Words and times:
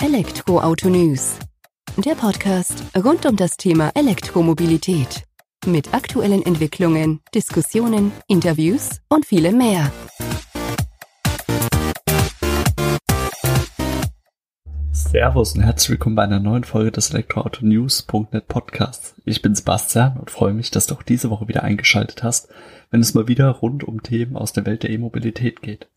Elektroauto 0.00 0.88
News. 0.88 1.40
Der 1.96 2.14
Podcast 2.14 2.84
rund 2.96 3.26
um 3.26 3.34
das 3.34 3.56
Thema 3.56 3.90
Elektromobilität. 3.96 5.24
Mit 5.66 5.92
aktuellen 5.92 6.46
Entwicklungen, 6.46 7.20
Diskussionen, 7.34 8.12
Interviews 8.28 9.00
und 9.08 9.26
vielem 9.26 9.58
mehr. 9.58 9.90
Servus 14.92 15.56
und 15.56 15.62
herzlich 15.62 15.90
willkommen 15.90 16.14
bei 16.14 16.22
einer 16.22 16.38
neuen 16.38 16.62
Folge 16.62 16.92
des 16.92 17.10
Elektroauto-News.net 17.10 18.46
Podcasts. 18.46 19.16
Ich 19.24 19.42
bin 19.42 19.56
Sebastian 19.56 20.16
und 20.16 20.30
freue 20.30 20.54
mich, 20.54 20.70
dass 20.70 20.86
du 20.86 20.94
auch 20.94 21.02
diese 21.02 21.28
Woche 21.28 21.48
wieder 21.48 21.64
eingeschaltet 21.64 22.22
hast, 22.22 22.48
wenn 22.92 23.00
es 23.00 23.14
mal 23.14 23.26
wieder 23.26 23.50
rund 23.50 23.82
um 23.82 24.04
Themen 24.04 24.36
aus 24.36 24.52
der 24.52 24.64
Welt 24.64 24.84
der 24.84 24.90
E-Mobilität 24.90 25.60
geht. 25.60 25.88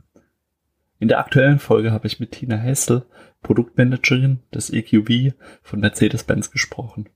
In 1.02 1.08
der 1.08 1.18
aktuellen 1.18 1.58
Folge 1.58 1.92
habe 1.92 2.06
ich 2.06 2.20
mit 2.20 2.32
Tina 2.32 2.58
Hessel, 2.58 3.08
Produktmanagerin 3.42 4.42
des 4.54 4.72
EQV 4.72 5.34
von 5.64 5.80
Mercedes-Benz 5.80 6.52
gesprochen. 6.52 7.10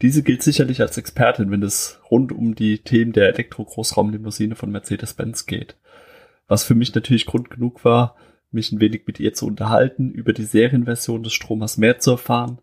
Diese 0.00 0.22
gilt 0.22 0.44
sicherlich 0.44 0.80
als 0.80 0.96
Expertin, 0.98 1.50
wenn 1.50 1.64
es 1.64 1.98
rund 2.12 2.30
um 2.30 2.54
die 2.54 2.78
Themen 2.78 3.12
der 3.12 3.26
Elektro-Großraumlimousine 3.30 4.54
von 4.54 4.70
Mercedes-Benz 4.70 5.46
geht. 5.46 5.76
Was 6.46 6.62
für 6.62 6.76
mich 6.76 6.94
natürlich 6.94 7.26
Grund 7.26 7.50
genug 7.50 7.84
war, 7.84 8.14
mich 8.52 8.70
ein 8.70 8.78
wenig 8.78 9.02
mit 9.04 9.18
ihr 9.18 9.34
zu 9.34 9.48
unterhalten, 9.48 10.12
über 10.12 10.32
die 10.32 10.44
Serienversion 10.44 11.24
des 11.24 11.32
Stromers 11.32 11.78
mehr 11.78 11.98
zu 11.98 12.12
erfahren 12.12 12.60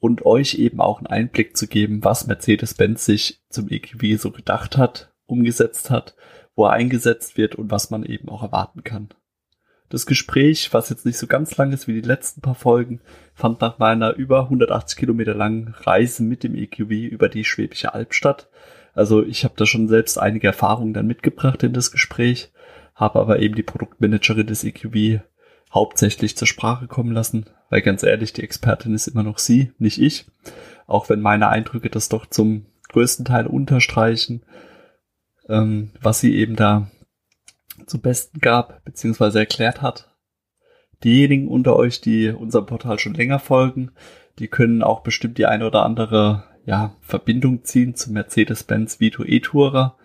und 0.00 0.26
euch 0.26 0.54
eben 0.54 0.80
auch 0.80 0.98
einen 0.98 1.06
Einblick 1.06 1.56
zu 1.56 1.68
geben, 1.68 2.02
was 2.02 2.26
Mercedes-Benz 2.26 3.04
sich 3.04 3.44
zum 3.50 3.70
EQV 3.70 4.20
so 4.20 4.32
gedacht 4.32 4.76
hat, 4.76 5.14
umgesetzt 5.26 5.90
hat, 5.90 6.16
wo 6.56 6.64
er 6.64 6.72
eingesetzt 6.72 7.36
wird 7.36 7.54
und 7.54 7.70
was 7.70 7.90
man 7.90 8.02
eben 8.02 8.28
auch 8.30 8.42
erwarten 8.42 8.82
kann. 8.82 9.10
Das 9.90 10.04
Gespräch, 10.04 10.72
was 10.72 10.90
jetzt 10.90 11.06
nicht 11.06 11.16
so 11.16 11.26
ganz 11.26 11.56
lang 11.56 11.72
ist 11.72 11.88
wie 11.88 11.94
die 11.94 12.06
letzten 12.06 12.42
paar 12.42 12.54
Folgen, 12.54 13.00
fand 13.34 13.60
nach 13.60 13.78
meiner 13.78 14.14
über 14.14 14.42
180 14.42 14.98
Kilometer 14.98 15.34
langen 15.34 15.74
Reise 15.80 16.22
mit 16.22 16.42
dem 16.42 16.54
EQV 16.54 16.90
über 16.90 17.28
die 17.28 17.44
Schwäbische 17.44 17.94
Alb 17.94 18.12
statt. 18.12 18.48
Also 18.94 19.24
ich 19.24 19.44
habe 19.44 19.54
da 19.56 19.64
schon 19.64 19.88
selbst 19.88 20.18
einige 20.18 20.48
Erfahrungen 20.48 20.92
dann 20.92 21.06
mitgebracht 21.06 21.62
in 21.62 21.72
das 21.72 21.90
Gespräch, 21.90 22.50
habe 22.94 23.18
aber 23.18 23.38
eben 23.38 23.54
die 23.54 23.62
Produktmanagerin 23.62 24.46
des 24.46 24.64
EQV 24.64 25.20
hauptsächlich 25.72 26.36
zur 26.36 26.48
Sprache 26.48 26.86
kommen 26.86 27.12
lassen, 27.12 27.46
weil 27.70 27.80
ganz 27.82 28.02
ehrlich, 28.02 28.32
die 28.32 28.42
Expertin 28.42 28.94
ist 28.94 29.06
immer 29.06 29.22
noch 29.22 29.38
sie, 29.38 29.72
nicht 29.78 30.00
ich. 30.00 30.26
Auch 30.86 31.08
wenn 31.08 31.20
meine 31.20 31.48
Eindrücke 31.48 31.90
das 31.90 32.08
doch 32.08 32.26
zum 32.26 32.66
größten 32.88 33.24
Teil 33.24 33.46
unterstreichen, 33.46 34.42
ähm, 35.48 35.90
was 36.00 36.20
sie 36.20 36.34
eben 36.34 36.56
da 36.56 36.90
zu 37.86 38.00
Besten 38.00 38.40
gab, 38.40 38.84
beziehungsweise 38.84 39.38
erklärt 39.38 39.82
hat. 39.82 40.14
Diejenigen 41.04 41.48
unter 41.48 41.76
euch, 41.76 42.00
die 42.00 42.30
unserem 42.30 42.66
Portal 42.66 42.98
schon 42.98 43.14
länger 43.14 43.38
folgen, 43.38 43.92
die 44.38 44.48
können 44.48 44.82
auch 44.82 45.00
bestimmt 45.00 45.38
die 45.38 45.46
eine 45.46 45.66
oder 45.66 45.84
andere 45.84 46.44
ja, 46.64 46.96
Verbindung 47.00 47.64
ziehen 47.64 47.94
zu 47.94 48.12
Mercedes-Benz 48.12 49.00
Vito 49.00 49.24
E-Tourer, 49.24 49.96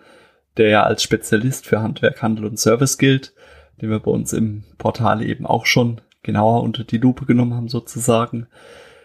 der 0.56 0.68
ja 0.68 0.82
als 0.84 1.02
Spezialist 1.02 1.66
für 1.66 1.82
Handwerk, 1.82 2.22
Handel 2.22 2.46
und 2.46 2.58
Service 2.58 2.98
gilt, 2.98 3.34
den 3.80 3.90
wir 3.90 3.98
bei 4.00 4.10
uns 4.10 4.32
im 4.32 4.64
Portal 4.78 5.22
eben 5.22 5.46
auch 5.46 5.66
schon 5.66 6.00
genauer 6.22 6.62
unter 6.62 6.84
die 6.84 6.98
Lupe 6.98 7.26
genommen 7.26 7.54
haben 7.54 7.68
sozusagen. 7.68 8.46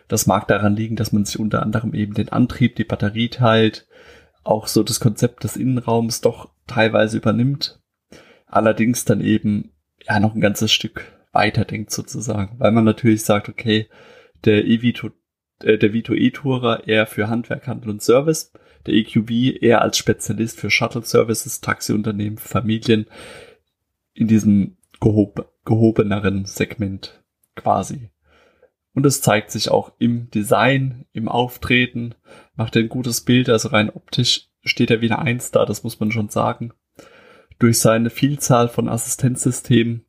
Das 0.08 0.26
mag 0.26 0.48
daran 0.48 0.76
liegen, 0.76 0.96
dass 0.96 1.12
man 1.12 1.26
sich 1.26 1.40
unter 1.40 1.62
anderem 1.62 1.94
eben 1.94 2.14
den 2.14 2.30
Antrieb, 2.30 2.76
die 2.76 2.84
Batterie 2.84 3.30
teilt, 3.30 3.88
auch 4.44 4.68
so 4.68 4.84
das 4.84 5.00
Konzept 5.00 5.44
des 5.44 5.56
Innenraums 5.56 6.22
doch 6.22 6.50
teilweise 6.66 7.18
übernimmt, 7.18 7.79
allerdings 8.50 9.06
dann 9.06 9.22
eben 9.22 9.72
ja 10.04 10.20
noch 10.20 10.36
ein 10.36 10.42
ganzes 10.42 10.72
Stück 10.72 11.06
weiter 11.32 11.66
denkt 11.66 11.92
sozusagen, 11.92 12.60
weil 12.60 12.72
man 12.72 12.84
natürlich 12.84 13.24
sagt, 13.24 13.50
okay, 13.50 13.88
der 14.46 14.66
E-Vito, 14.66 15.12
äh, 15.62 15.78
der 15.78 15.94
Vito 15.94 16.14
E-Tourer 16.14 16.88
eher 16.88 17.06
für 17.06 17.30
Handwerk, 17.30 17.68
Handel 17.68 17.92
und 17.92 18.02
Service, 18.02 18.52
der 18.86 18.96
EQV 18.96 19.62
eher 19.62 19.82
als 19.82 19.98
Spezialist 19.98 20.60
für 20.60 20.72
Shuttle 20.72 21.04
Services, 21.04 21.62
Taxiunternehmen, 21.62 22.38
Familien 22.38 23.06
in 24.14 24.28
diesem 24.28 24.78
gehob 25.00 25.52
gehobeneren 25.66 26.46
Segment 26.46 27.24
quasi. 27.56 28.10
Und 28.94 29.06
es 29.06 29.22
zeigt 29.22 29.52
sich 29.52 29.70
auch 29.70 29.92
im 30.00 30.32
Design, 30.32 31.06
im 31.14 31.28
Auftreten, 31.30 32.16
macht 32.56 32.76
er 32.76 32.82
ein 32.82 32.90
gutes 32.90 33.22
Bild, 33.22 33.50
also 33.50 33.70
rein 33.70 33.92
optisch 33.92 34.50
steht 34.64 34.92
er 34.92 35.02
wie 35.02 35.12
eine 35.12 35.20
Eins 35.20 35.52
da, 35.52 35.66
das 35.66 35.84
muss 35.84 36.00
man 36.00 36.12
schon 36.12 36.30
sagen. 36.30 36.74
Durch 37.60 37.80
seine 37.80 38.10
Vielzahl 38.10 38.70
von 38.70 38.88
Assistenzsystemen 38.88 40.06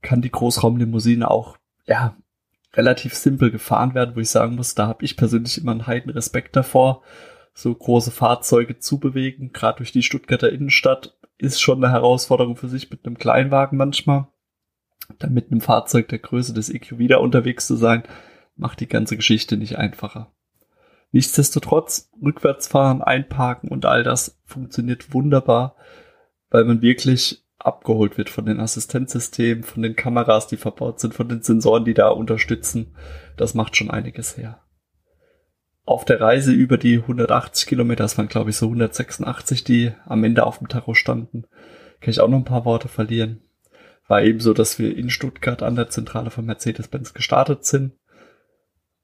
kann 0.00 0.22
die 0.22 0.30
Großraumlimousine 0.30 1.28
auch 1.28 1.58
ja 1.86 2.16
relativ 2.74 3.14
simpel 3.14 3.50
gefahren 3.50 3.94
werden, 3.94 4.14
wo 4.14 4.20
ich 4.20 4.30
sagen 4.30 4.54
muss, 4.54 4.74
da 4.74 4.86
habe 4.86 5.04
ich 5.04 5.16
persönlich 5.16 5.58
immer 5.58 5.72
einen 5.72 5.86
heiden 5.86 6.10
Respekt 6.10 6.54
davor, 6.54 7.02
so 7.52 7.74
große 7.74 8.12
Fahrzeuge 8.12 8.78
zu 8.78 9.00
bewegen. 9.00 9.52
Gerade 9.52 9.78
durch 9.78 9.90
die 9.90 10.02
Stuttgarter 10.02 10.52
Innenstadt 10.52 11.16
ist 11.38 11.60
schon 11.60 11.82
eine 11.82 11.92
Herausforderung 11.92 12.56
für 12.56 12.68
sich 12.68 12.90
mit 12.90 13.04
einem 13.04 13.18
Kleinwagen 13.18 13.76
manchmal. 13.76 14.28
Dann 15.18 15.32
mit 15.32 15.50
einem 15.50 15.60
Fahrzeug 15.60 16.08
der 16.08 16.18
Größe 16.18 16.52
des 16.52 16.68
EQ 16.68 16.98
wieder 16.98 17.20
unterwegs 17.20 17.66
zu 17.66 17.76
sein, 17.76 18.02
macht 18.56 18.80
die 18.80 18.88
ganze 18.88 19.16
Geschichte 19.16 19.56
nicht 19.56 19.78
einfacher. 19.78 20.32
Nichtsdestotrotz, 21.12 22.10
rückwärts 22.22 22.68
fahren, 22.68 23.02
einparken 23.02 23.70
und 23.70 23.86
all 23.86 24.02
das 24.02 24.38
funktioniert 24.44 25.14
wunderbar 25.14 25.76
weil 26.50 26.64
man 26.64 26.82
wirklich 26.82 27.42
abgeholt 27.58 28.18
wird 28.18 28.30
von 28.30 28.46
den 28.46 28.60
Assistenzsystemen, 28.60 29.64
von 29.64 29.82
den 29.82 29.96
Kameras, 29.96 30.46
die 30.46 30.56
verbaut 30.56 31.00
sind, 31.00 31.14
von 31.14 31.28
den 31.28 31.42
Sensoren, 31.42 31.84
die 31.84 31.94
da 31.94 32.08
unterstützen. 32.08 32.94
Das 33.36 33.54
macht 33.54 33.76
schon 33.76 33.90
einiges 33.90 34.36
her. 34.36 34.60
Auf 35.84 36.04
der 36.04 36.20
Reise 36.20 36.52
über 36.52 36.78
die 36.78 36.98
180 36.98 37.66
Kilometer, 37.66 38.04
das 38.04 38.18
waren 38.18 38.28
glaube 38.28 38.50
ich 38.50 38.56
so 38.56 38.66
186, 38.66 39.64
die 39.64 39.92
am 40.04 40.24
Ende 40.24 40.44
auf 40.44 40.58
dem 40.58 40.68
Tacho 40.68 40.94
standen, 40.94 41.44
kann 42.00 42.10
ich 42.10 42.20
auch 42.20 42.28
noch 42.28 42.38
ein 42.38 42.44
paar 42.44 42.64
Worte 42.64 42.88
verlieren. 42.88 43.42
War 44.08 44.22
eben 44.22 44.40
so, 44.40 44.52
dass 44.52 44.78
wir 44.78 44.96
in 44.96 45.10
Stuttgart 45.10 45.62
an 45.62 45.76
der 45.76 45.88
Zentrale 45.88 46.30
von 46.30 46.44
Mercedes-Benz 46.44 47.14
gestartet 47.14 47.64
sind 47.64 47.92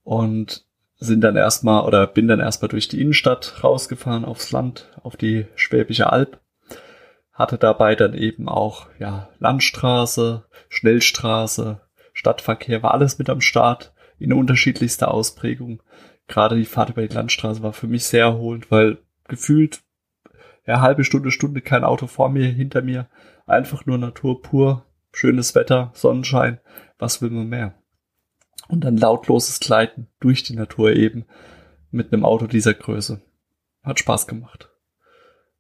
und 0.03 0.65
sind 0.97 1.23
dann 1.23 1.37
erstmal 1.37 1.85
oder 1.85 2.07
bin 2.07 2.29
dann 2.29 2.41
erstmal 2.41 2.69
durch 2.69 2.89
die 2.89 3.01
Innenstadt 3.01 3.65
rausgefahren 3.65 4.25
aufs 4.25 4.53
Land, 4.53 4.91
auf 5.03 5.17
die 5.17 5.47
Schwäbische 5.57 6.13
Alb 6.13 6.41
hatte 7.43 7.59
dabei 7.59 7.97
dann 7.97 8.15
eben 8.15 8.49
auch 8.49 8.87
ja 8.99 9.29
Landstraße, 9.41 10.45
Schnellstraße, 10.69 11.81
Stadtverkehr, 12.15 12.83
war 12.83 12.95
alles 12.95 13.19
mit 13.19 13.29
am 13.29 13.41
Start 13.41 13.93
in 14.19 14.33
unterschiedlichster 14.33 15.13
Ausprägung. 15.13 15.83
Gerade 16.29 16.57
die 16.57 16.65
Fahrt 16.65 16.91
über 16.91 17.07
die 17.07 17.13
Landstraße 17.13 17.63
war 17.63 17.73
für 17.73 17.89
mich 17.89 18.05
sehr 18.05 18.27
erholend, 18.27 18.71
weil 18.71 18.99
gefühlt 19.27 19.81
ja 20.67 20.81
halbe 20.81 21.03
Stunde, 21.03 21.33
Stunde 21.33 21.61
kein 21.61 21.83
Auto 21.83 22.07
vor 22.07 22.29
mir, 22.29 22.47
hinter 22.47 22.81
mir, 22.81 23.09
einfach 23.47 23.87
nur 23.87 23.99
Natur 23.99 24.41
pur, 24.41 24.87
schönes 25.13 25.57
Wetter, 25.57 25.91
Sonnenschein, 25.95 26.61
was 26.99 27.21
will 27.21 27.31
man 27.31 27.49
mehr? 27.49 27.75
Und 28.69 28.85
dann 28.85 28.97
lautloses 28.97 29.59
Gleiten 29.59 30.07
durch 30.21 30.45
die 30.45 30.55
Natur 30.55 30.93
eben 30.93 31.27
mit 31.91 32.13
einem 32.13 32.25
Auto 32.25 32.47
dieser 32.47 32.75
Größe. 32.75 33.21
Hat 33.83 33.99
Spaß 33.99 34.29
gemacht. 34.29 34.71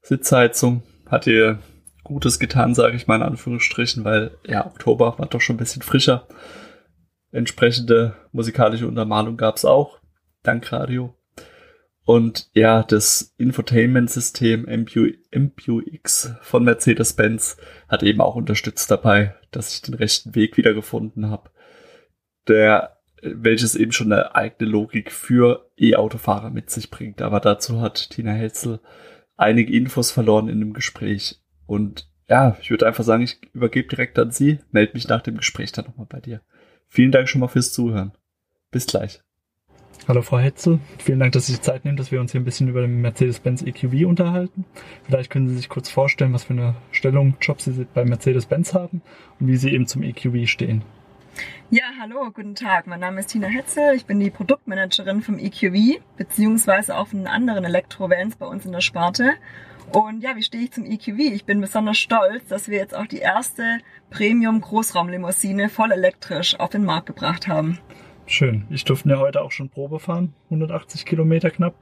Sitzheizung, 0.00 0.84
hat 1.06 1.26
ihr 1.26 1.59
Gutes 2.12 2.39
getan, 2.39 2.75
sage 2.75 2.97
ich 2.97 3.06
mal 3.06 3.17
in 3.17 3.23
Anführungsstrichen, 3.23 4.05
weil 4.05 4.33
ja, 4.47 4.67
Oktober 4.67 5.19
war 5.19 5.27
doch 5.27 5.41
schon 5.41 5.56
ein 5.56 5.59
bisschen 5.59 5.83
frischer. 5.83 6.27
Entsprechende 7.31 8.15
musikalische 8.33 8.87
Untermalung 8.87 9.37
gab's 9.37 9.65
auch, 9.65 9.99
dank 10.43 10.71
Radio. 10.72 11.15
Und 12.05 12.51
ja, 12.53 12.83
das 12.83 13.34
Infotainment-System 13.39 14.67
MPU, 14.67 15.09
MPUX 15.31 16.34
von 16.43 16.65
Mercedes-Benz 16.65 17.56
hat 17.89 18.03
eben 18.03 18.21
auch 18.21 18.34
unterstützt 18.34 18.91
dabei, 18.91 19.34
dass 19.53 19.75
ich 19.75 19.83
den 19.83 19.95
rechten 19.95 20.34
Weg 20.34 20.56
wiedergefunden 20.56 21.31
habe. 21.31 21.51
Der, 22.48 22.98
welches 23.22 23.77
eben 23.77 23.92
schon 23.92 24.13
eine 24.13 24.34
eigene 24.34 24.69
Logik 24.69 25.13
für 25.13 25.71
E-Autofahrer 25.77 26.51
mit 26.51 26.71
sich 26.71 26.91
bringt. 26.91 27.22
Aber 27.22 27.39
dazu 27.39 27.81
hat 27.81 28.10
Tina 28.10 28.33
Hetzel 28.33 28.81
einige 29.36 29.72
Infos 29.72 30.10
verloren 30.10 30.48
in 30.48 30.59
dem 30.59 30.72
Gespräch. 30.72 31.41
Und 31.66 32.11
ja, 32.33 32.57
ich 32.63 32.71
würde 32.71 32.87
einfach 32.87 33.05
sagen, 33.05 33.23
ich 33.23 33.39
übergebe 33.53 33.89
direkt 33.89 34.19
an 34.19 34.31
Sie, 34.31 34.59
melde 34.71 34.95
mich 34.95 35.07
nach 35.07 35.21
dem 35.21 35.37
Gespräch 35.37 35.71
dann 35.71 35.84
nochmal 35.84 36.07
bei 36.09 36.19
dir. 36.19 36.41
Vielen 36.89 37.13
Dank 37.13 37.29
schon 37.29 37.43
mal 37.43 37.49
fürs 37.49 37.75
Zuhören. 37.75 38.13
Bis 38.71 38.87
gleich. 38.87 39.21
Hallo 40.09 40.23
Frau 40.23 40.39
Hetzel, 40.39 40.81
vielen 40.97 41.21
Dank, 41.21 41.33
dass 41.33 41.45
Sie 41.45 41.53
sich 41.53 41.61
Zeit 41.61 41.84
nehmen, 41.84 41.99
dass 41.99 42.11
wir 42.11 42.23
uns 42.23 42.33
hier 42.33 42.41
ein 42.41 42.47
bisschen 42.47 42.69
über 42.69 42.81
den 42.81 43.03
Mercedes-Benz 43.03 43.61
EQV 43.61 44.07
unterhalten. 44.07 44.65
Vielleicht 45.05 45.31
können 45.31 45.47
Sie 45.47 45.57
sich 45.57 45.69
kurz 45.69 45.91
vorstellen, 45.91 46.33
was 46.33 46.45
für 46.45 46.55
eine 46.55 46.75
Stellung, 46.91 47.37
Job 47.39 47.61
Sie 47.61 47.87
bei 47.93 48.03
Mercedes-Benz 48.03 48.73
haben 48.73 49.03
und 49.39 49.49
wie 49.49 49.57
Sie 49.57 49.71
eben 49.71 49.87
zum 49.87 50.03
EQV 50.03 50.49
stehen. 50.49 50.83
Ja, 51.71 51.84
hallo, 52.01 52.31
guten 52.33 52.55
Tag. 52.55 52.87
Mein 52.87 53.01
Name 53.01 53.21
ist 53.21 53.29
Tina 53.29 53.49
Hetzel. 53.49 53.95
Ich 53.95 54.07
bin 54.07 54.19
die 54.21 54.31
Produktmanagerin 54.31 55.21
vom 55.21 55.39
EQV, 55.39 56.01
beziehungsweise 56.17 56.97
auch 56.97 57.09
von 57.09 57.27
anderen 57.27 57.65
Elektrovans 57.65 58.37
bei 58.37 58.47
uns 58.47 58.65
in 58.65 58.73
der 58.73 58.81
Sparte. 58.81 59.34
Und 59.91 60.23
ja, 60.23 60.37
wie 60.37 60.43
stehe 60.43 60.65
ich 60.65 60.73
zum 60.73 60.84
EQV? 60.84 61.19
Ich 61.19 61.45
bin 61.45 61.61
besonders 61.61 61.99
stolz, 61.99 62.47
dass 62.49 62.69
wir 62.69 62.79
jetzt 62.79 62.95
auch 62.95 63.07
die 63.07 63.19
erste 63.19 63.79
Premium-Großraumlimousine 64.11 65.69
voll 65.69 65.93
elektrisch 65.93 66.59
auf 66.59 66.71
den 66.71 66.84
Markt 66.84 67.07
gebracht 67.07 67.49
haben. 67.49 67.79
Schön. 68.27 68.65
Ich 68.71 68.84
durfte 68.84 69.09
ja 69.11 69.19
heute 69.19 69.43
auch 69.43 69.51
schon 69.51 69.69
Probe 69.69 69.99
fahren, 69.99 70.34
180 70.47 71.05
Kilometer 71.05 71.51
knapp. 71.51 71.75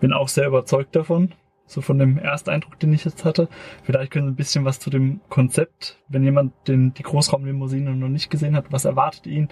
Bin 0.00 0.12
auch 0.12 0.28
sehr 0.28 0.46
überzeugt 0.46 0.96
davon, 0.96 1.32
so 1.66 1.80
von 1.80 1.98
dem 1.98 2.18
Ersteindruck, 2.18 2.78
den 2.80 2.92
ich 2.92 3.04
jetzt 3.04 3.24
hatte. 3.24 3.48
Vielleicht 3.82 4.10
können 4.10 4.26
Sie 4.26 4.32
ein 4.32 4.36
bisschen 4.36 4.64
was 4.64 4.80
zu 4.80 4.90
dem 4.90 5.20
Konzept, 5.28 5.98
wenn 6.08 6.24
jemand 6.24 6.52
den, 6.66 6.94
die 6.94 7.02
Großraumlimousine 7.02 7.94
noch 7.94 8.08
nicht 8.08 8.30
gesehen 8.30 8.56
hat, 8.56 8.66
was 8.70 8.84
erwartet 8.84 9.26
ihn, 9.26 9.48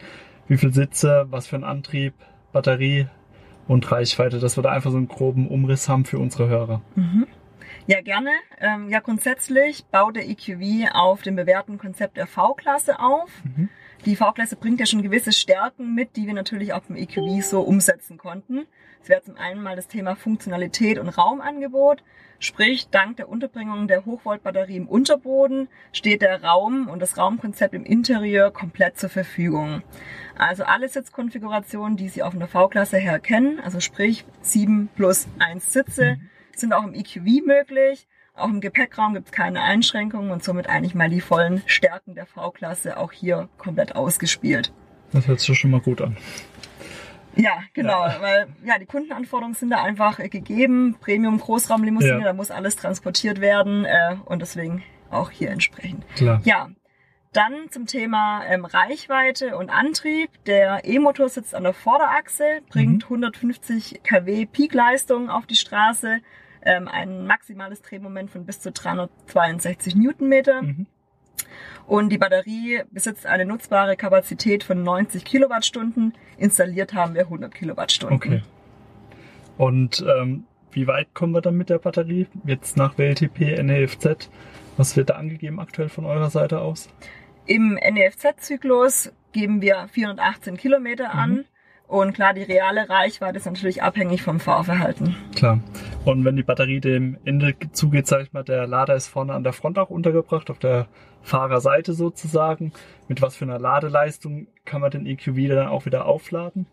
wie 0.49 0.56
viel 0.56 0.73
Sitze, 0.73 1.27
was 1.31 1.47
für 1.47 1.56
ein 1.56 1.65
Antrieb, 1.65 2.15
Batterie 2.53 3.06
und 3.69 3.91
Reichweite, 3.91 4.41
dass 4.41 4.56
wir 4.56 4.62
da 4.62 4.71
einfach 4.71 4.91
so 4.91 4.97
einen 4.97 5.09
groben 5.09 5.49
Umriss 5.49 5.89
haben 5.89 6.05
für 6.05 6.19
unsere 6.19 6.49
Hörer. 6.49 6.83
Mhm. 6.97 7.27
Ja, 7.87 8.00
gerne. 8.00 8.31
Ähm, 8.61 8.88
ja, 8.88 9.00
grundsätzlich 9.00 9.84
baut 9.87 10.17
der 10.17 10.29
EQV 10.29 10.93
auf 10.93 11.23
dem 11.23 11.34
bewährten 11.34 11.79
Konzept 11.79 12.17
der 12.17 12.26
V-Klasse 12.26 13.00
auf. 13.00 13.31
Mhm. 13.44 13.69
Die 14.05 14.17
V-Klasse 14.17 14.56
bringt 14.56 14.81
ja 14.81 14.87
schon 14.87 15.02
gewisse 15.02 15.32
Stärken 15.32 15.94
mit, 15.94 16.17
die 16.17 16.26
wir 16.26 16.34
natürlich 16.34 16.73
auch 16.73 16.82
beim 16.82 16.96
EQV 16.96 17.44
so 17.44 17.61
umsetzen 17.61 18.19
konnten. 18.19 18.67
Es 19.02 19.08
wäre 19.08 19.23
zum 19.23 19.37
einen 19.37 19.62
mal 19.62 19.75
das 19.75 19.88
Thema 19.88 20.14
Funktionalität 20.14 20.99
und 20.99 21.08
Raumangebot. 21.08 22.05
Sprich, 22.38 22.88
dank 22.90 23.17
der 23.17 23.29
Unterbringung 23.29 23.87
der 23.87 24.05
Hochvoltbatterie 24.05 24.76
im 24.76 24.88
Unterboden 24.88 25.69
steht 25.93 26.23
der 26.23 26.43
Raum 26.43 26.88
und 26.88 27.00
das 27.00 27.17
Raumkonzept 27.17 27.75
im 27.75 27.84
Interieur 27.84 28.52
komplett 28.52 28.99
zur 28.99 29.11
Verfügung. 29.11 29.82
Also 30.37 30.64
alle 30.64 30.88
Sitzkonfigurationen, 30.88 31.96
die 31.96 32.08
Sie 32.08 32.23
auf 32.23 32.34
einer 32.34 32.49
V-Klasse 32.49 32.99
her 32.99 33.20
kennen, 33.20 33.61
also 33.61 33.79
sprich 33.79 34.25
7 34.40 34.88
plus 34.96 35.29
1 35.38 35.73
Sitze, 35.73 36.17
mhm. 36.17 36.29
Sind 36.58 36.72
auch 36.72 36.84
im 36.84 36.94
EQV 36.94 37.44
möglich. 37.44 38.06
Auch 38.34 38.49
im 38.49 38.60
Gepäckraum 38.60 39.14
gibt 39.14 39.26
es 39.26 39.32
keine 39.32 39.62
Einschränkungen 39.62 40.31
und 40.31 40.43
somit 40.43 40.66
eigentlich 40.66 40.94
mal 40.94 41.10
die 41.10 41.20
vollen 41.20 41.62
Stärken 41.66 42.14
der 42.14 42.26
V-Klasse 42.26 42.96
auch 42.96 43.12
hier 43.12 43.49
komplett 43.58 43.94
ausgespielt. 43.94 44.72
Das 45.12 45.26
hört 45.26 45.40
sich 45.40 45.58
schon 45.58 45.70
mal 45.70 45.81
gut 45.81 46.00
an. 46.00 46.16
Ja, 47.37 47.62
genau, 47.75 48.06
ja. 48.06 48.16
weil 48.20 48.46
ja 48.64 48.78
die 48.78 48.87
Kundenanforderungen 48.87 49.54
sind 49.54 49.70
da 49.70 49.82
einfach 49.82 50.19
äh, 50.19 50.28
gegeben. 50.28 50.96
Premium 51.00 51.38
Großraumlimousine, 51.38 52.19
ja. 52.19 52.25
da 52.25 52.32
muss 52.32 52.50
alles 52.50 52.76
transportiert 52.76 53.40
werden 53.40 53.84
äh, 53.84 54.16
und 54.25 54.43
deswegen 54.43 54.82
auch 55.10 55.31
hier 55.31 55.50
entsprechend. 55.50 56.05
Klar. 56.14 56.40
Ja, 56.44 56.70
dann 57.32 57.70
zum 57.70 57.87
Thema 57.87 58.44
ähm, 58.46 58.64
Reichweite 58.64 59.56
und 59.56 59.70
Antrieb. 59.70 60.31
Der 60.46 60.84
E-Motor 60.84 61.29
sitzt 61.29 61.55
an 61.55 61.64
der 61.64 61.73
Vorderachse, 61.73 62.61
bringt 62.69 63.08
mhm. 63.11 63.17
150 63.17 64.00
kW 64.02 64.46
Peakleistung 64.46 65.31
auf 65.31 65.46
die 65.46 65.56
Straße, 65.56 66.19
ähm, 66.64 66.88
ein 66.88 67.26
maximales 67.26 67.82
Drehmoment 67.82 68.31
von 68.31 68.44
bis 68.44 68.61
zu 68.61 68.70
362 68.70 69.94
Newtonmeter. 69.94 70.62
Mhm. 70.62 70.87
Und 71.87 72.11
die 72.11 72.19
Batterie 72.19 72.82
besitzt 72.90 73.26
eine 73.26 73.44
nutzbare 73.44 73.96
Kapazität 73.96 74.62
von 74.62 74.82
90 74.82 75.25
Kilowattstunden. 75.25 76.14
Installiert 76.38 76.94
haben 76.94 77.14
wir 77.14 77.23
100 77.23 77.52
Kilowattstunden. 77.55 78.17
Okay. 78.17 78.43
Und 79.58 80.05
ähm, 80.08 80.44
wie 80.70 80.87
weit 80.87 81.12
kommen 81.12 81.34
wir 81.34 81.40
dann 81.40 81.56
mit 81.56 81.70
der 81.70 81.79
Batterie? 81.79 82.26
Jetzt 82.44 82.76
nach 82.76 82.96
WLTP, 82.99 83.62
NEFZ. 83.62 84.31
Was 84.76 84.96
wird 84.96 85.11
da 85.11 85.14
angegeben 85.14 85.61
aktuell 85.61 85.88
von 85.88 86.06
eurer 86.06 86.31
Seite 86.31 86.61
aus? 86.61 86.88
Im 87.47 87.75
NEFZ-Zyklus 87.75 89.12
geben 89.33 89.61
wir 89.61 89.89
418 89.91 90.56
Kilometer 90.56 91.15
an. 91.15 91.31
Mhm. 91.31 91.44
Und 91.89 92.15
klar, 92.15 92.33
die 92.33 92.43
reale 92.43 92.89
Reichweite 92.89 93.37
ist 93.37 93.44
natürlich 93.44 93.83
abhängig 93.83 94.23
vom 94.23 94.41
Fahrverhalten. 94.41 95.15
Klar. 95.35 95.61
Und 96.06 96.25
wenn 96.25 96.37
die 96.37 96.43
Batterie 96.43 96.81
dem 96.81 97.19
Ende 97.25 97.55
zugeht, 97.73 98.06
sag 98.06 98.23
ich 98.23 98.33
mal, 98.33 98.44
der 98.44 98.67
Lader 98.67 98.94
ist 98.94 99.09
vorne 99.09 99.35
an 99.35 99.44
der 99.44 99.53
Front 99.53 99.79
auch 99.79 99.91
untergebracht, 99.91 100.49
auf 100.50 100.59
der 100.59 100.89
Fahrerseite 101.23 101.93
sozusagen. 101.93 102.73
Mit 103.09 103.21
was 103.21 103.37
für 103.37 103.44
einer 103.44 103.59
Ladeleistung 103.59 104.47
kann 104.65 104.81
man 104.81 104.91
den 104.91 105.05
EQV 105.05 105.49
dann 105.49 105.69
auch 105.69 105.85
wieder 105.85 106.06
aufladen? 106.06 106.67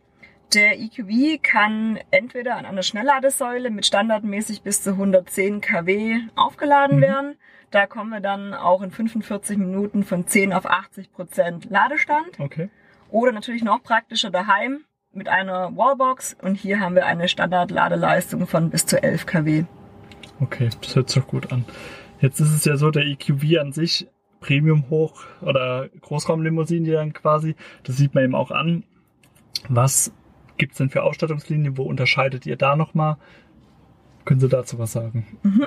Der 0.53 0.79
EQV 0.79 1.41
kann 1.43 1.99
entweder 2.09 2.55
an 2.57 2.65
einer 2.65 2.81
Schnellladesäule 2.81 3.69
mit 3.69 3.85
standardmäßig 3.85 4.63
bis 4.63 4.81
zu 4.81 4.91
110 4.91 5.61
kW 5.61 6.21
aufgeladen 6.35 6.97
mhm. 6.97 7.01
werden. 7.01 7.35
Da 7.69 7.85
kommen 7.85 8.09
wir 8.09 8.19
dann 8.19 8.55
auch 8.55 8.81
in 8.81 8.89
45 8.89 9.57
Minuten 9.59 10.03
von 10.03 10.25
10 10.25 10.53
auf 10.53 10.65
80 10.65 11.11
Prozent 11.11 11.69
Ladestand. 11.69 12.39
Okay. 12.39 12.69
Oder 13.11 13.31
natürlich 13.31 13.63
noch 13.63 13.83
praktischer 13.83 14.31
daheim 14.31 14.85
mit 15.13 15.27
einer 15.27 15.75
Wallbox 15.75 16.35
und 16.41 16.55
hier 16.55 16.79
haben 16.79 16.95
wir 16.95 17.05
eine 17.05 17.27
Standardladeleistung 17.27 18.47
von 18.47 18.71
bis 18.71 18.87
zu 18.87 19.01
11 19.01 19.25
kW. 19.27 19.63
Okay, 20.39 20.69
das 20.81 20.95
hört 20.95 21.09
sich 21.09 21.21
doch 21.21 21.27
gut 21.27 21.51
an. 21.51 21.65
Jetzt 22.21 22.39
ist 22.39 22.53
es 22.53 22.65
ja 22.65 22.75
so, 22.75 22.89
der 22.89 23.05
EQV 23.05 23.59
an 23.59 23.71
sich 23.71 24.07
Premium 24.39 24.89
hoch 24.89 25.25
oder 25.41 25.89
Großraumlimousinen 26.01 26.91
dann 26.91 27.13
quasi, 27.13 27.55
das 27.83 27.97
sieht 27.97 28.15
man 28.15 28.23
eben 28.23 28.35
auch 28.35 28.51
an. 28.51 28.83
Was 29.67 30.13
gibt's 30.59 30.77
denn 30.77 30.91
für 30.91 31.03
Ausstattungslinien? 31.03 31.77
Wo 31.77 31.83
unterscheidet 31.83 32.45
ihr 32.45 32.56
da 32.56 32.75
nochmal? 32.75 33.17
Können 34.25 34.39
Sie 34.39 34.50
dazu 34.50 34.77
was 34.77 34.91
sagen? 34.91 35.25
Mhm. 35.41 35.65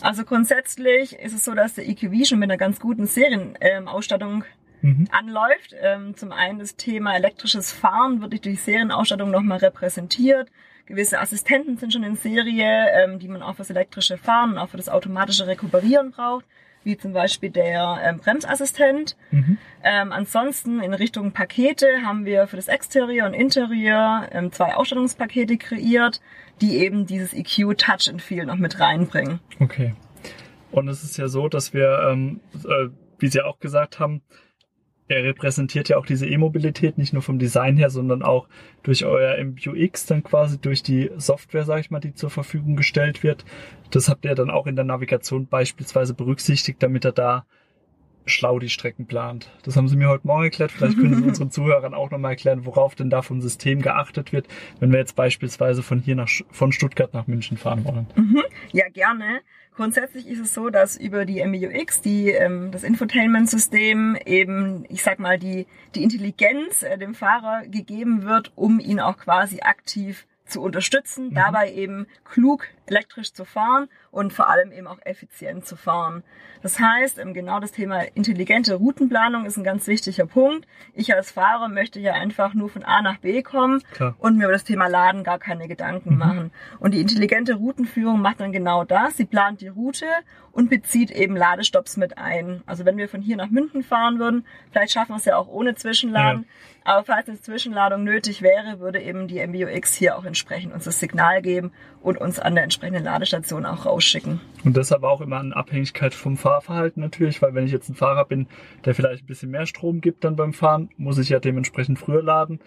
Also 0.00 0.24
grundsätzlich 0.24 1.18
ist 1.18 1.34
es 1.34 1.44
so, 1.44 1.54
dass 1.54 1.74
der 1.74 1.86
EQV 1.86 2.26
schon 2.26 2.38
mit 2.38 2.48
einer 2.48 2.56
ganz 2.56 2.80
guten 2.80 3.06
Serienausstattung 3.06 4.44
mhm. 4.80 5.08
anläuft. 5.10 5.74
Ähm, 5.78 6.16
zum 6.16 6.32
einen 6.32 6.58
das 6.60 6.76
Thema 6.76 7.14
elektrisches 7.14 7.70
Fahren 7.70 8.22
wird 8.22 8.32
durch 8.32 8.40
die 8.40 8.54
Serienausstattung 8.54 9.30
nochmal 9.30 9.58
repräsentiert. 9.58 10.48
Gewisse 10.86 11.20
Assistenten 11.20 11.76
sind 11.76 11.92
schon 11.92 12.02
in 12.02 12.16
Serie, 12.16 12.86
ähm, 12.92 13.18
die 13.18 13.28
man 13.28 13.42
auch 13.42 13.56
fürs 13.56 13.68
elektrische 13.68 14.16
Fahren 14.16 14.52
und 14.52 14.58
auch 14.58 14.70
für 14.70 14.78
das 14.78 14.88
automatische 14.88 15.46
Rekuperieren 15.46 16.12
braucht 16.12 16.46
wie 16.84 16.96
zum 16.96 17.12
Beispiel 17.12 17.50
der 17.50 17.98
ähm, 18.02 18.18
Bremsassistent. 18.18 19.16
Mhm. 19.30 19.58
Ähm, 19.82 20.12
ansonsten 20.12 20.80
in 20.80 20.94
Richtung 20.94 21.32
Pakete 21.32 22.02
haben 22.04 22.24
wir 22.24 22.46
für 22.46 22.56
das 22.56 22.68
Exterieur 22.68 23.26
und 23.26 23.34
Interieur 23.34 24.28
ähm, 24.32 24.52
zwei 24.52 24.74
Ausstattungspakete 24.74 25.56
kreiert, 25.56 26.20
die 26.60 26.78
eben 26.78 27.06
dieses 27.06 27.32
EQ 27.34 27.76
Touch 27.76 28.08
and 28.08 28.22
Feel 28.22 28.46
noch 28.46 28.56
mit 28.56 28.80
reinbringen. 28.80 29.40
Okay. 29.60 29.94
Und 30.70 30.88
es 30.88 31.02
ist 31.02 31.16
ja 31.16 31.28
so, 31.28 31.48
dass 31.48 31.72
wir, 31.72 32.08
ähm, 32.10 32.40
äh, 32.54 32.88
wie 33.18 33.28
Sie 33.28 33.40
auch 33.40 33.58
gesagt 33.58 33.98
haben, 33.98 34.22
er 35.08 35.24
repräsentiert 35.24 35.88
ja 35.88 35.96
auch 35.96 36.06
diese 36.06 36.26
E-Mobilität 36.26 36.98
nicht 36.98 37.12
nur 37.12 37.22
vom 37.22 37.38
Design 37.38 37.76
her, 37.76 37.90
sondern 37.90 38.22
auch 38.22 38.46
durch 38.82 39.04
euer 39.04 39.42
MBUX 39.42 40.06
dann 40.06 40.22
quasi 40.22 40.58
durch 40.58 40.82
die 40.82 41.10
Software, 41.16 41.64
sage 41.64 41.80
ich 41.80 41.90
mal, 41.90 42.00
die 42.00 42.14
zur 42.14 42.30
Verfügung 42.30 42.76
gestellt 42.76 43.22
wird. 43.22 43.44
Das 43.90 44.08
habt 44.08 44.24
ihr 44.24 44.34
dann 44.34 44.50
auch 44.50 44.66
in 44.66 44.76
der 44.76 44.84
Navigation 44.84 45.46
beispielsweise 45.46 46.14
berücksichtigt, 46.14 46.82
damit 46.82 47.04
er 47.06 47.12
da 47.12 47.46
schlau 48.28 48.58
die 48.58 48.68
Strecken 48.68 49.06
plant. 49.06 49.50
Das 49.62 49.76
haben 49.76 49.88
Sie 49.88 49.96
mir 49.96 50.08
heute 50.08 50.26
Morgen 50.26 50.44
erklärt. 50.44 50.72
Vielleicht 50.72 50.98
können 50.98 51.14
Sie 51.14 51.22
unseren 51.28 51.50
Zuhörern 51.50 51.94
auch 51.94 52.10
nochmal 52.10 52.32
erklären, 52.32 52.64
worauf 52.64 52.94
denn 52.94 53.10
da 53.10 53.22
vom 53.22 53.40
System 53.40 53.82
geachtet 53.82 54.32
wird, 54.32 54.46
wenn 54.80 54.92
wir 54.92 54.98
jetzt 54.98 55.16
beispielsweise 55.16 55.82
von 55.82 56.00
hier 56.00 56.14
nach, 56.14 56.28
von 56.50 56.72
Stuttgart 56.72 57.12
nach 57.14 57.26
München 57.26 57.56
fahren 57.56 57.84
wollen. 57.84 58.06
Mhm. 58.14 58.42
Ja, 58.72 58.88
gerne. 58.88 59.40
Grundsätzlich 59.74 60.26
ist 60.26 60.40
es 60.40 60.54
so, 60.54 60.70
dass 60.70 60.96
über 60.96 61.24
die 61.24 61.40
MBUX, 61.44 62.00
die, 62.00 62.30
ähm, 62.30 62.72
das 62.72 62.82
Infotainment-System, 62.82 64.16
eben, 64.26 64.84
ich 64.88 65.04
sag 65.04 65.20
mal, 65.20 65.38
die, 65.38 65.66
die 65.94 66.02
Intelligenz 66.02 66.82
äh, 66.82 66.98
dem 66.98 67.14
Fahrer 67.14 67.62
gegeben 67.66 68.24
wird, 68.24 68.52
um 68.56 68.80
ihn 68.80 68.98
auch 68.98 69.16
quasi 69.16 69.60
aktiv 69.60 70.26
zu 70.48 70.62
unterstützen, 70.62 71.30
mhm. 71.30 71.34
dabei 71.34 71.72
eben 71.72 72.06
klug 72.24 72.66
elektrisch 72.86 73.32
zu 73.32 73.44
fahren 73.44 73.88
und 74.10 74.32
vor 74.32 74.48
allem 74.48 74.72
eben 74.72 74.86
auch 74.86 74.98
effizient 75.04 75.66
zu 75.66 75.76
fahren. 75.76 76.22
Das 76.62 76.80
heißt, 76.80 77.18
ähm, 77.18 77.34
genau 77.34 77.60
das 77.60 77.72
Thema 77.72 78.00
intelligente 78.14 78.74
Routenplanung 78.74 79.44
ist 79.44 79.56
ein 79.56 79.64
ganz 79.64 79.86
wichtiger 79.86 80.26
Punkt. 80.26 80.66
Ich 80.94 81.14
als 81.14 81.30
Fahrer 81.30 81.68
möchte 81.68 82.00
ja 82.00 82.14
einfach 82.14 82.54
nur 82.54 82.68
von 82.68 82.82
A 82.82 83.02
nach 83.02 83.18
B 83.18 83.42
kommen 83.42 83.82
Klar. 83.92 84.16
und 84.18 84.36
mir 84.36 84.44
über 84.44 84.52
das 84.52 84.64
Thema 84.64 84.88
Laden 84.88 85.22
gar 85.22 85.38
keine 85.38 85.68
Gedanken 85.68 86.12
mhm. 86.12 86.18
machen. 86.18 86.50
Und 86.80 86.94
die 86.94 87.00
intelligente 87.00 87.54
Routenführung 87.54 88.20
macht 88.20 88.40
dann 88.40 88.52
genau 88.52 88.84
das. 88.84 89.16
Sie 89.16 89.26
plant 89.26 89.60
die 89.60 89.68
Route 89.68 90.06
und 90.58 90.70
bezieht 90.70 91.12
eben 91.12 91.36
Ladestops 91.36 91.96
mit 91.96 92.18
ein. 92.18 92.62
Also 92.66 92.84
wenn 92.84 92.96
wir 92.96 93.08
von 93.08 93.22
hier 93.22 93.36
nach 93.36 93.48
München 93.48 93.84
fahren 93.84 94.18
würden, 94.18 94.44
vielleicht 94.72 94.92
schaffen 94.92 95.12
wir 95.12 95.18
es 95.18 95.24
ja 95.24 95.36
auch 95.36 95.46
ohne 95.46 95.76
Zwischenladen. 95.76 96.46
Ja. 96.84 96.94
Aber 96.94 97.04
falls 97.04 97.28
eine 97.28 97.40
Zwischenladung 97.40 98.02
nötig 98.02 98.42
wäre, 98.42 98.80
würde 98.80 99.00
eben 99.00 99.28
die 99.28 99.38
MBUX 99.38 99.94
hier 99.94 100.18
auch 100.18 100.24
entsprechend 100.24 100.74
uns 100.74 100.82
das 100.82 100.98
Signal 100.98 101.42
geben 101.42 101.70
und 102.00 102.18
uns 102.18 102.40
an 102.40 102.56
der 102.56 102.64
entsprechenden 102.64 103.04
Ladestation 103.04 103.66
auch 103.66 103.86
rausschicken. 103.86 104.40
Und 104.64 104.76
das 104.76 104.90
aber 104.90 105.12
auch 105.12 105.20
immer 105.20 105.40
in 105.40 105.52
Abhängigkeit 105.52 106.12
vom 106.12 106.36
Fahrverhalten 106.36 107.00
natürlich, 107.00 107.40
weil 107.40 107.54
wenn 107.54 107.64
ich 107.64 107.70
jetzt 107.70 107.88
ein 107.88 107.94
Fahrer 107.94 108.24
bin, 108.24 108.48
der 108.84 108.96
vielleicht 108.96 109.22
ein 109.22 109.26
bisschen 109.26 109.52
mehr 109.52 109.66
Strom 109.66 110.00
gibt 110.00 110.24
dann 110.24 110.34
beim 110.34 110.52
Fahren, 110.52 110.90
muss 110.96 111.18
ich 111.18 111.28
ja 111.28 111.38
dementsprechend 111.38 112.00
früher 112.00 112.24
laden. 112.24 112.58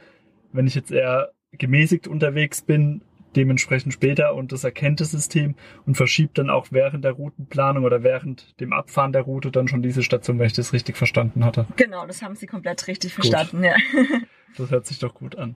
Wenn 0.53 0.65
ich 0.65 0.75
jetzt 0.75 0.91
eher 0.91 1.33
gemäßigt 1.51 2.07
unterwegs 2.07 2.61
bin, 2.61 3.01
dementsprechend 3.35 3.93
später 3.93 4.35
und 4.35 4.51
das 4.51 4.63
erkennt 4.63 4.99
das 4.99 5.11
System 5.11 5.55
und 5.85 5.95
verschiebt 5.95 6.37
dann 6.37 6.49
auch 6.49 6.67
während 6.71 7.03
der 7.05 7.13
Routenplanung 7.13 7.83
oder 7.83 8.03
während 8.03 8.59
dem 8.59 8.73
Abfahren 8.73 9.13
der 9.13 9.23
Route 9.23 9.51
dann 9.51 9.67
schon 9.67 9.81
diese 9.81 10.03
Station, 10.03 10.39
wenn 10.39 10.47
ich 10.47 10.53
das 10.53 10.73
richtig 10.73 10.97
verstanden 10.97 11.45
hatte. 11.45 11.65
Genau, 11.75 12.05
das 12.05 12.21
haben 12.21 12.35
Sie 12.35 12.47
komplett 12.47 12.87
richtig 12.87 13.13
verstanden, 13.13 13.57
gut. 13.57 13.65
ja. 13.65 13.75
Das 14.57 14.69
hört 14.69 14.85
sich 14.85 14.99
doch 14.99 15.13
gut 15.13 15.37
an. 15.37 15.55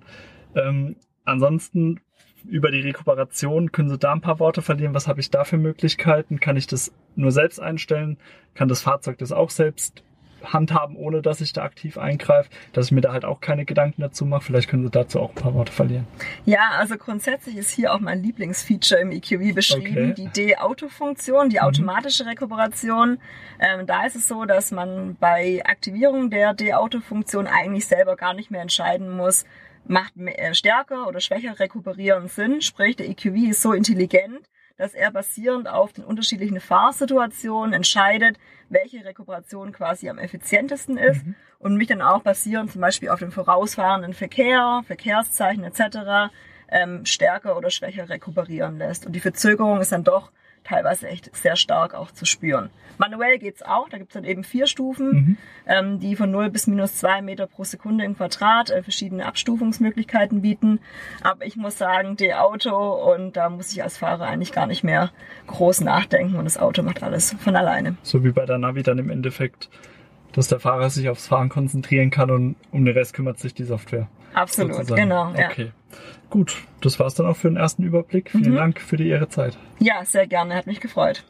Ähm, 0.56 0.96
ansonsten 1.26 2.00
über 2.48 2.72
die 2.72 2.80
Rekuperation, 2.80 3.72
können 3.72 3.90
Sie 3.90 3.98
da 3.98 4.14
ein 4.14 4.22
paar 4.22 4.40
Worte 4.40 4.62
verlieren? 4.62 4.94
Was 4.94 5.08
habe 5.08 5.20
ich 5.20 5.32
da 5.32 5.44
für 5.44 5.58
Möglichkeiten? 5.58 6.40
Kann 6.40 6.58
ich 6.58 6.68
das 6.68 6.94
nur 7.16 7.32
selbst 7.32 7.60
einstellen? 7.60 8.18
Kann 8.54 8.68
das 8.68 8.82
Fahrzeug 8.82 9.18
das 9.18 9.32
auch 9.32 9.50
selbst 9.50 10.04
handhaben, 10.54 10.96
ohne 10.96 11.22
dass 11.22 11.42
ich 11.42 11.54
da 11.54 11.64
aktiv 11.64 11.98
eingreife, 11.98 12.50
dass 12.74 12.88
ich 12.88 12.92
mir 12.92 13.02
da 13.02 13.14
halt 13.14 13.26
auch 13.26 13.42
keine 13.42 13.66
Gedanken 13.66 14.02
dazu 14.02 14.26
mache. 14.26 14.44
Vielleicht 14.44 14.70
können 14.70 14.84
Sie 14.84 14.90
dazu 14.90 15.20
auch 15.20 15.30
ein 15.30 15.36
paar 15.36 15.54
Worte 15.54 15.72
verlieren. 15.72 16.08
Ja, 16.46 16.72
also 16.78 16.98
grundsätzlich 16.98 17.58
ist 17.58 17.72
hier 17.72 17.94
auch 17.94 18.00
mein 18.00 18.22
Lieblingsfeature 18.24 19.02
im 19.02 19.12
EQV 19.12 19.54
beschrieben, 19.54 20.12
okay. 20.12 20.14
die 20.14 20.28
D-Auto-Funktion, 20.28 21.50
die 21.50 21.58
mhm. 21.58 21.64
automatische 21.64 22.26
Rekuperation. 22.26 23.20
Ähm, 23.60 23.86
da 23.86 24.06
ist 24.06 24.16
es 24.16 24.28
so, 24.28 24.46
dass 24.46 24.72
man 24.72 25.16
bei 25.20 25.62
Aktivierung 25.66 26.30
der 26.30 26.54
D-Auto-Funktion 26.54 27.48
eigentlich 27.48 27.88
selber 27.88 28.16
gar 28.16 28.34
nicht 28.34 28.52
mehr 28.52 28.62
entscheiden 28.62 29.10
muss, 29.10 29.46
macht 29.88 30.16
mehr, 30.16 30.54
stärker 30.54 31.08
oder 31.08 31.20
schwächer 31.20 31.60
rekuperieren 31.60 32.28
Sinn. 32.28 32.62
Sprich, 32.62 32.96
der 32.96 33.10
EQV 33.10 33.50
ist 33.50 33.62
so 33.62 33.74
intelligent, 33.74 34.42
dass 34.78 34.94
er 34.94 35.12
basierend 35.12 35.68
auf 35.68 35.94
den 35.94 36.04
unterschiedlichen 36.04 36.60
Fahrsituationen 36.60 37.74
entscheidet, 37.74 38.38
welche 38.70 39.04
Rekuperation 39.06 39.72
quasi 39.72 40.10
am 40.10 40.18
effizientesten 40.18 40.98
ist 40.98 41.26
mhm. 41.26 41.36
und 41.60 41.78
mich 41.78 41.88
dann 41.88 42.02
auch 42.02 42.22
basierend 42.22 42.72
zum 42.72 42.82
Beispiel 42.82 43.10
auf 43.10 43.20
dem 43.20 43.32
vorausfahrenden 43.32 44.14
Verkehr, 44.14 44.84
Verkehrszeichen 44.86 45.64
etc. 45.64 46.32
Ähm, 46.70 47.06
stärker 47.06 47.58
oder 47.58 47.70
schwächer 47.70 48.10
rekuperieren 48.10 48.78
lässt. 48.78 49.06
Und 49.06 49.14
die 49.14 49.20
Verzögerung 49.20 49.80
ist 49.80 49.92
dann 49.92 50.04
doch 50.04 50.32
teilweise 50.66 51.08
echt 51.08 51.36
sehr 51.36 51.56
stark 51.56 51.94
auch 51.94 52.12
zu 52.12 52.26
spüren. 52.26 52.70
Manuell 52.98 53.38
geht's 53.40 53.62
auch, 53.62 53.90
da 53.90 53.98
gibt's 53.98 54.14
dann 54.14 54.24
eben 54.24 54.44
vier 54.44 54.68
Stufen, 54.68 55.08
mhm. 55.08 55.38
ähm, 55.68 56.00
die 56.00 56.16
von 56.16 56.32
0 56.32 56.50
bis 56.50 56.68
minus 56.68 56.96
2 56.96 57.22
Meter 57.22 57.46
pro 57.48 57.64
Sekunde 57.64 58.06
im 58.06 58.16
Quadrat 58.16 58.70
äh, 58.70 58.84
verschiedene 58.84 59.26
Abstufungsmöglichkeiten 59.26 60.42
bieten. 60.42 60.80
Aber 61.22 61.46
ich 61.46 61.56
muss 61.56 61.78
sagen, 61.78 62.16
die 62.16 62.34
Auto 62.34 62.76
und 63.14 63.36
da 63.36 63.50
muss 63.50 63.72
ich 63.72 63.84
als 63.84 63.98
Fahrer 63.98 64.26
eigentlich 64.26 64.54
gar 64.54 64.66
nicht 64.66 64.84
mehr 64.84 65.12
groß 65.48 65.82
nachdenken 65.82 66.36
und 66.36 66.46
das 66.46 66.58
Auto 66.58 66.84
macht 66.84 67.04
alles 67.04 67.36
von 67.40 67.56
alleine. 67.56 67.98
So 68.02 68.24
wie 68.24 68.32
bei 68.32 68.46
der 68.46 68.58
Navi 68.58 68.84
dann 68.84 68.98
im 68.98 69.10
Endeffekt 69.10 69.70
dass 70.36 70.50
der 70.50 70.60
Fahrer 70.60 70.90
sich 70.90 71.08
aufs 71.08 71.28
Fahren 71.28 71.48
konzentrieren 71.48 72.12
kann 72.12 72.30
und 72.30 72.56
um 72.72 72.84
den 72.84 72.94
Rest 72.94 73.14
kümmert 73.14 73.40
sich 73.40 73.54
die 73.54 73.64
Software. 73.64 74.10
Absolut, 74.34 74.76
sozusagen. 74.76 75.02
genau. 75.02 75.34
Ja. 75.34 75.48
Okay. 75.50 75.72
Gut, 76.30 76.58
das 76.82 77.00
war's 77.00 77.16
dann 77.16 77.26
auch 77.26 77.38
für 77.38 77.48
den 77.48 77.56
ersten 77.56 77.84
Überblick. 77.84 78.32
Vielen 78.32 78.52
mhm. 78.52 78.58
Dank 78.58 78.82
für 78.82 78.98
die 78.98 79.08
Ihre 79.08 79.30
Zeit. 79.30 79.58
Ja, 79.80 80.04
sehr 80.04 80.28
gerne, 80.28 80.56
hat 80.56 80.68
mich 80.68 80.82
gefreut. 80.82 81.24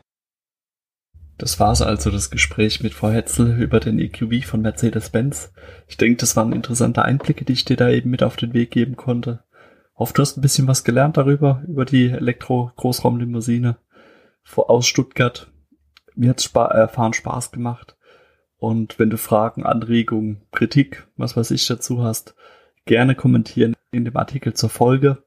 Das 1.37 1.59
war's 1.59 1.83
also, 1.83 2.09
das 2.09 2.31
Gespräch 2.31 2.81
mit 2.81 2.95
Frau 2.95 3.09
Hetzel 3.09 3.61
über 3.61 3.79
den 3.79 3.99
EQV 3.99 4.47
von 4.47 4.61
Mercedes-Benz. 4.61 5.53
Ich 5.87 5.97
denke, 5.97 6.17
das 6.17 6.35
waren 6.35 6.51
interessante 6.51 7.03
Einblicke, 7.03 7.45
die 7.45 7.53
ich 7.53 7.65
dir 7.65 7.77
da 7.77 7.89
eben 7.89 8.09
mit 8.09 8.23
auf 8.23 8.37
den 8.37 8.53
Weg 8.53 8.71
geben 8.71 8.95
konnte. 8.95 9.43
Hoffe, 9.95 10.13
du 10.13 10.23
hast 10.23 10.37
ein 10.37 10.41
bisschen 10.41 10.67
was 10.67 10.83
gelernt 10.83 11.17
darüber, 11.17 11.63
über 11.67 11.85
die 11.85 12.09
Elektro-Großraumlimousine 12.09 13.77
aus 14.55 14.87
Stuttgart. 14.87 15.51
Mir 16.15 16.31
hat's 16.31 16.45
Spa 16.45 16.71
äh, 16.71 16.87
Fahren 16.87 17.13
Spaß 17.13 17.51
gemacht. 17.51 17.95
Und 18.57 18.99
wenn 18.99 19.09
du 19.09 19.17
Fragen, 19.17 19.63
Anregungen, 19.63 20.41
Kritik, 20.51 21.07
was 21.17 21.35
weiß 21.35 21.51
ich 21.51 21.67
dazu 21.67 22.03
hast, 22.03 22.35
gerne 22.85 23.15
kommentieren 23.15 23.75
in 23.91 24.05
dem 24.05 24.17
Artikel 24.17 24.53
zur 24.53 24.69
Folge 24.69 25.23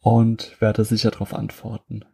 und 0.00 0.60
werde 0.60 0.84
sicher 0.84 1.10
darauf 1.10 1.34
antworten. 1.34 2.04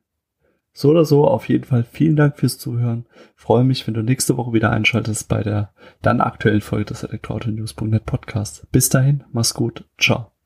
So 0.73 0.91
oder 0.91 1.05
so, 1.05 1.27
auf 1.27 1.49
jeden 1.49 1.65
Fall 1.65 1.83
vielen 1.83 2.15
Dank 2.15 2.39
fürs 2.39 2.59
Zuhören. 2.59 3.07
freue 3.35 3.65
mich, 3.65 3.85
wenn 3.87 3.95
du 3.95 4.03
nächste 4.03 4.37
Woche 4.37 4.53
wieder 4.53 4.71
einschaltest 4.71 5.29
bei 5.29 5.43
der 5.43 5.73
dann 6.03 6.21
aktuellen 6.21 6.61
Folge 6.61 6.85
des 6.85 7.03
Elektroauto-News.net 7.03 8.07
Podcasts. 8.07 8.65
Bis 8.71 8.89
dahin, 8.89 9.25
mach's 9.33 9.55
gut. 9.55 9.85
Ciao. 9.99 10.38